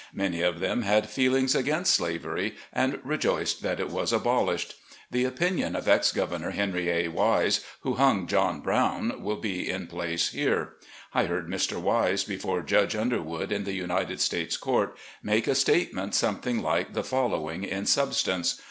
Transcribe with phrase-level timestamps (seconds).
[0.15, 4.73] Many of them had feelings against slavery, and rejoiced that it was abolished.
[5.11, 7.07] The opinion of Ex Governor Henry A.
[7.09, 10.73] Wise, who hung John Brown, will be in place here.
[11.13, 11.77] I heard Mr.
[11.79, 17.03] Wise, before Judge Underwood, in the United States Court, make a statement something like the
[17.03, 18.55] following in substance.